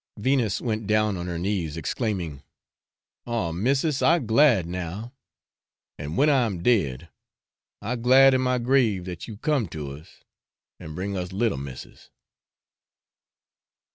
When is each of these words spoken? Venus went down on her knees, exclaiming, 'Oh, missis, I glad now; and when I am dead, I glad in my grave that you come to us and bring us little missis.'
Venus 0.17 0.59
went 0.59 0.87
down 0.87 1.15
on 1.15 1.27
her 1.27 1.37
knees, 1.37 1.77
exclaiming, 1.77 2.41
'Oh, 3.27 3.53
missis, 3.53 4.01
I 4.01 4.17
glad 4.17 4.65
now; 4.65 5.13
and 5.99 6.17
when 6.17 6.27
I 6.27 6.47
am 6.47 6.63
dead, 6.63 7.09
I 7.83 7.97
glad 7.97 8.33
in 8.33 8.41
my 8.41 8.57
grave 8.57 9.05
that 9.05 9.27
you 9.27 9.37
come 9.37 9.67
to 9.67 9.91
us 9.91 10.23
and 10.79 10.95
bring 10.95 11.15
us 11.15 11.31
little 11.31 11.59
missis.' 11.59 12.09